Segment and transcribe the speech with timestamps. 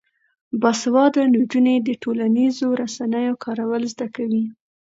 [0.61, 4.45] باسواده نجونې د ټولنیزو رسنیو کارول زده کوي.